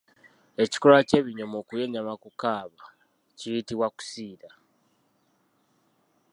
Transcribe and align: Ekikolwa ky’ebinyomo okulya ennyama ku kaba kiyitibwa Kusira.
Ekikolwa 0.63 1.01
ky’ebinyomo 1.07 1.55
okulya 1.61 1.83
ennyama 1.85 2.13
ku 2.21 2.29
kaba 2.41 2.83
kiyitibwa 3.37 3.87
Kusira. 3.95 4.49